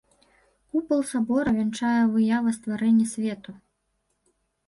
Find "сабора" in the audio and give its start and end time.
1.09-1.49